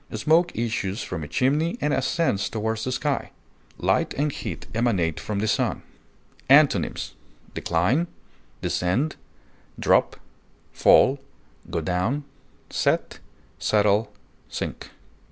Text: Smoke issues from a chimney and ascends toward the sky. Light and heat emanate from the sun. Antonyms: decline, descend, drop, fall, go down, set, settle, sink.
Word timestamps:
Smoke 0.11 0.51
issues 0.57 1.03
from 1.03 1.23
a 1.23 1.27
chimney 1.27 1.77
and 1.79 1.93
ascends 1.93 2.49
toward 2.49 2.79
the 2.79 2.91
sky. 2.91 3.29
Light 3.77 4.15
and 4.15 4.31
heat 4.31 4.65
emanate 4.73 5.19
from 5.19 5.37
the 5.37 5.47
sun. 5.47 5.83
Antonyms: 6.49 7.13
decline, 7.53 8.07
descend, 8.63 9.15
drop, 9.79 10.19
fall, 10.73 11.19
go 11.69 11.81
down, 11.81 12.23
set, 12.71 13.19
settle, 13.59 14.11
sink. 14.49 14.89